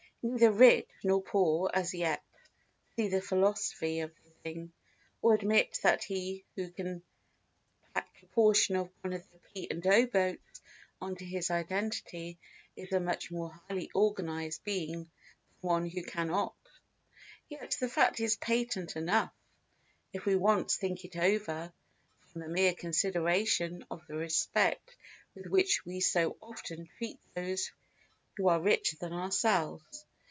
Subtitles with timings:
[0.23, 2.21] Neither rich nor poor as yet
[2.95, 4.71] see the philosophy of the thing,
[5.19, 7.01] or admit that he who can
[7.95, 9.67] tack a portion of one of the P.
[9.83, 10.05] & O.
[10.05, 10.61] boats
[11.01, 12.37] on to his identity
[12.75, 15.09] is a much more highly organised being than
[15.61, 16.53] one who cannot.
[17.49, 19.33] Yet the fact is patent enough,
[20.13, 21.73] if we once think it over,
[22.31, 24.95] from the mere consideration of the respect
[25.33, 27.71] with which we so often treat those
[28.37, 30.05] who are richer than ourselves.